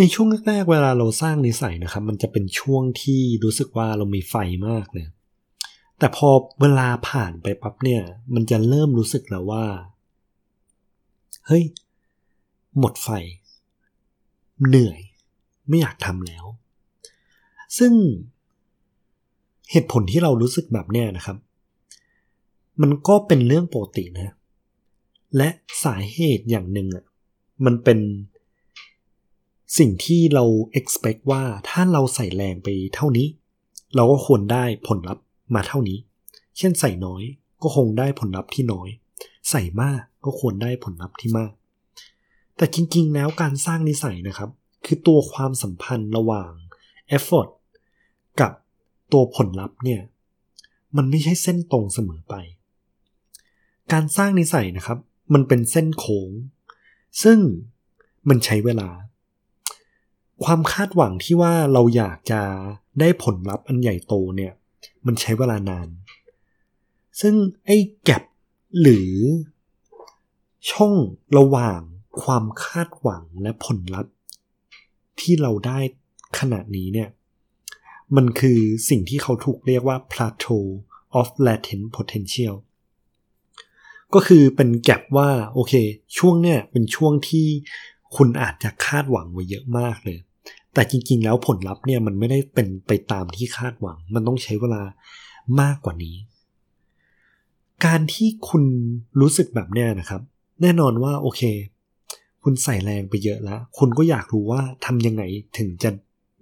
[0.00, 4.34] ในช่วงแรกๆเวลาเราสร้างนิสัยนะครับ มันจะเป็นช่วงที่รู้สึกว่าเรามีไฟ
[4.68, 5.06] มากเลย
[5.98, 6.28] แต่พอ
[6.60, 8.02] เวลาผ่านไปปั๊บเนี่ย
[8.34, 9.66] มันจะเริ่มรู้สึกแล้วว่า
[11.46, 11.64] เฮ้ย
[12.78, 13.08] หมดไฟ
[14.66, 15.00] เหนื่อย
[15.68, 16.44] ไม่อยากทำแล้ว
[17.78, 17.92] ซึ่ง
[19.70, 21.36] เหตุผลที่เรารู้สึกแบบเนี้ยนะครับ
[22.80, 24.34] มันก็เป็นเรื่องปกตินะ
[25.36, 25.48] และ
[25.84, 27.04] สาเหตุอย่างหนึ่งอะ
[27.64, 27.98] มันเป็น
[29.76, 30.44] สิ่งที่เรา
[30.78, 33.26] expect ว่าถ้าเราใส่แรงไปเท่านี้
[33.94, 35.98] เราก็ควรได้ผลลัพธ์มาเท่านี้
[36.58, 37.22] เช่นใส่น้อย
[37.62, 38.88] ก็คงได้ผลลัพธ์ที่น้อย
[39.50, 41.52] ใส่มากก็ควรได้ผลลัพธ์ที่มาก
[42.56, 44.50] แต่จริงๆ แล้วการสร้างนิสัยนะครับ
[44.84, 46.50] คือตัวความสัมพันธ์ระหว่าง
[47.16, 47.50] effort
[48.40, 48.52] กับ
[49.12, 50.00] ตัวผลลัพธ์เนี่ย
[50.96, 52.34] มันไม่ใช่เส้นตรงเสมอไป
[53.92, 54.98] การสร้างนิสัยนะครับ
[55.34, 56.30] มันเป็นเส้นโค้ง
[57.22, 57.38] ซึ่ง
[58.28, 58.88] มันใช้เวลา
[60.44, 62.42] ความคาดหวังที่ว่าเราอยากจะ
[63.00, 64.52] ได้ผลลัพธ์อันใหญ่โตเนี่ย
[65.06, 65.88] มันใช้เวลานาน
[67.20, 67.34] ซึ่ง
[67.66, 68.22] ไอ้แกลบ
[68.80, 69.10] หรือ
[70.70, 70.94] ช่อง
[71.38, 71.80] ระหว่าง
[72.22, 74.12] ความคาดหวังและผลลัพธ์
[75.20, 75.78] ที่เราได้
[76.38, 77.08] ขนาดนี้เนี่ย
[78.16, 80.64] มันคือสิ่งที่เขาถูกเรียกว่า plateau
[81.20, 82.54] of latent potential
[84.14, 85.74] ก็คือเป็นแกลบว่า โอเค
[86.18, 87.46] ช่วงเนี่ยเป็นช่วงที่
[88.16, 90.18] คุณอาจจะคาดหวังไว้เยอะมากเลย
[90.78, 94.82] แต่จริง ๆ แล้วผลลัพธ์เนี่ยมันไม่ได้เป็นไปตามที่คาดหวัง มันต้องใช้เวลา
[95.60, 96.16] มากกว่านี้
[97.84, 98.64] การที่คุณ
[99.20, 100.22] รู้สึกแบบเนี้ยนะครับ
[100.62, 101.42] แน่นอนว่าโอเค
[102.42, 105.22] คุณใส่แรงไปเยอะแล้ว คุณก็อยากรู้ว่าทำยังไง
[105.58, 105.90] ถึงจะ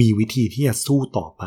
[0.00, 1.42] มีวิธีที่จะสู้ต่อไป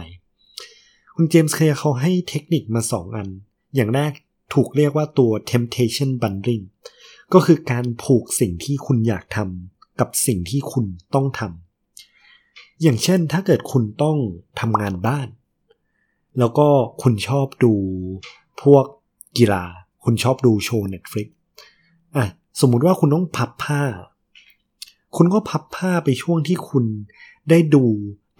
[1.16, 3.28] คุณเจมส์เคลียร์เขาให้เทคนิคมาสองอัน
[3.76, 4.12] อย่างแรก
[4.54, 6.64] ถูกเรียกว่าตัว temptation bundling
[7.34, 11.71] ก็คือการผูกสิ่งที่คุณอยากทำกับสิ่งที่คุณต้องทำ
[12.82, 14.18] อย่างเช่นถ้าเกิดคุณต้อง
[14.60, 15.28] ทำงานบ้าน
[16.40, 16.68] แล้วก็
[17.02, 17.74] คุณชอบดู
[18.62, 18.86] พวก
[19.38, 19.64] กีฬา
[20.04, 21.28] คุณชอบดูโชว์ Netflix
[22.16, 22.26] อะ
[22.62, 23.82] สมมุติว่าคุณต้องพับผ้า
[25.16, 26.86] คุณก็พับผ้าไปช่วงที่คุณ
[27.50, 27.84] ได้ดู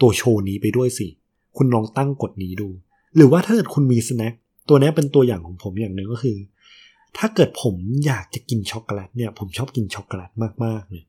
[0.00, 1.06] ตัวโชว์นี้ไปด้วยสิ
[1.56, 2.68] คุณลองตั้งกฎนี้ดู
[3.16, 4.34] หรือว่าถ้าเกิดคุณมีสแน็ค
[4.68, 6.36] ตัวนี้เป็นตัวอย่างของผมอย่างหนึ่งก็คือ
[7.18, 7.76] ถ้าเกิดผม
[8.06, 10.30] อยากจะกินช็อกโกแลตเนี่ย ผมชอบกินช็อกโกแลต
[10.64, 11.04] มากๆเลย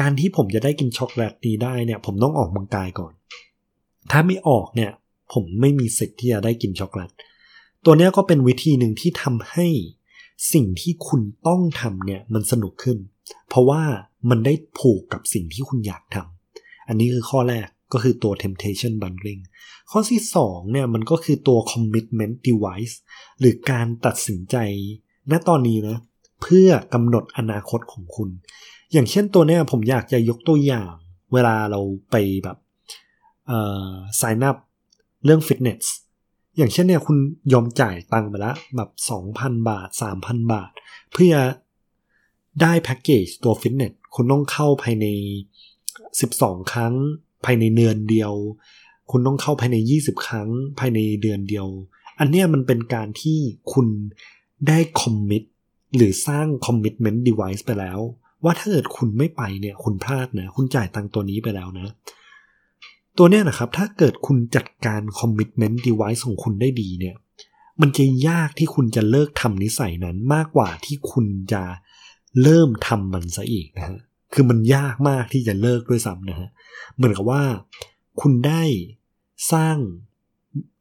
[0.00, 3.12] การที่ผมจะได้กินช็อกโกแลตดีได้เนี่ย ผมต้องออกกำลังกายก่อน
[4.10, 4.90] ถ้าไม่ออกเนี่ย
[5.32, 7.10] ผมไม่มีสิทธิ์ที่จะได้กินช็อกโกแลต
[7.84, 9.66] ตัวนี้ก็เป็นวิธีหนึ่งที่ทำให้
[10.52, 12.98] สิ่งที่คุณต้องทำเนี่ยมันสนุกขึ้น
[13.48, 13.82] เพราะว่า
[14.30, 19.42] มันได้ผูกกับสิ่งที่คุณอยากทำอันนี้คือข้อแรกก็คือตัว temptation bundling
[19.90, 22.94] ข้อที่2เนี่ยมันก็คือตัว commitment device
[23.40, 24.56] หรือการตัดสินใจ
[25.30, 25.98] ณตอนนี้นะ
[26.42, 28.28] เพื่อกำหนดอนาคตของคุณ
[28.92, 30.92] อย่างเช่นตัวเนี้ยผมอยากจะยกตัวอย่าง
[31.32, 31.80] เวลาเรา
[32.10, 32.56] ไปแบบ
[33.46, 34.56] เอ่อ sign up
[35.24, 35.84] เรื่องฟิตเนส
[36.56, 37.16] อย่างเช่นเนี่ยคุณ
[37.52, 38.90] ยอมจ่ายตังค์ไปแล้วแบบ
[39.28, 39.88] 2,000 บาท
[40.20, 40.70] 3,000 บาท
[41.12, 41.34] เพื่อ
[42.62, 45.06] ได้แพ็กเกจตัวฟิตเนสคุณต้องเข้าภายใน
[45.88, 46.94] 12 ครั้ง
[47.44, 48.32] ภายในเดือนเดียว
[49.10, 50.48] คุณต้องเข้าภายใน 20 ครั้ง
[50.78, 51.66] ภายในเดือนเดียว
[52.18, 53.38] อันเนี้ยมันเป็นการที่
[53.72, 53.86] คุณ
[54.68, 55.42] ได้คอมมิต
[55.96, 58.00] หรือสร้างคอมมิตเมนต์ดีไวซ์ไปแล้ว
[58.44, 61.88] ว่าถ้าเกิดคุณไม่ไปเนี่ยคุณพลาดนะคุณจ่ายตังตัวนี้ไปแล้วนะ
[63.18, 67.16] ตัวเนี้ยนะครับ ถ้าเกิดคุณจัดการคอมมิชเมนต์ดีไวซ์ของคุณได้ดีเนี่ย
[67.80, 71.62] มันจะยากที่คุณจะเลิกทำนิสัยนั้นมากกว่าที่คุณจะ
[72.42, 73.98] เริ่มทำมันซะอีกนะฮะ
[74.32, 76.48] คือมันยากมากที่จะเลิกด้วยซ้ำนะฮะ
[76.94, 77.42] เหมือนกับว่า
[78.20, 78.62] คุณได้
[79.52, 79.76] สร้าง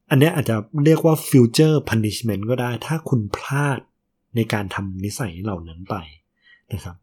[0.09, 0.55] อันนี้อาจจะ
[0.85, 3.79] เรียกว่า future punishment ก็ได้ ถ้าคุณพลาด
[4.35, 5.95] ในการทำนิสัยเหล่านั้นไป
[6.73, 6.95] นะครับ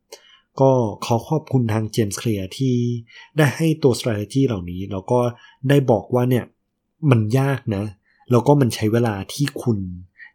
[0.61, 0.71] ก็
[1.05, 2.75] ขอขอบคุณทางเจมส์เคลียร์ที่
[3.37, 5.21] ได้ให้ตัว strategy เหล่านี้ แล้วก็
[5.69, 6.45] ได้บอกว่าเนี่ย
[7.11, 7.85] มันยากนะ
[8.31, 9.79] แล้วก็มันใช้เวลาที่คุณ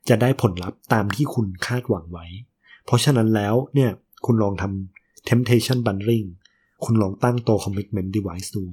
[0.10, 2.26] จะได้ผลลัพธ์ตามที่คุณคาดหวังไว้
[2.86, 3.92] เพราะฉะนั้นแล้วเนี่ย
[4.26, 6.28] คุณลองทำ temptation bundling
[6.84, 8.64] คุณลองตั้งตัว commitment device ดู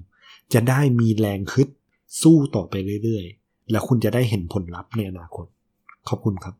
[0.52, 1.68] จะได้มีแรงคึด
[2.22, 5.46] สู้ต่อไปเรื่อยๆ แล้วคุณจะได้เห็นผลลัพธ์ในอนาคต
[6.08, 6.54] ขอบคุณครับ